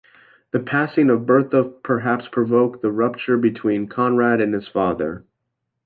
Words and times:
The 0.49 0.59
passing 0.59 1.11
of 1.11 1.27
Bertha 1.27 1.63
perhaps 1.83 2.27
provoked 2.27 2.81
the 2.81 2.91
rupture 2.91 3.37
between 3.37 3.87
Conrad 3.87 4.41
and 4.41 4.51
his 4.51 4.67
father. 4.67 5.25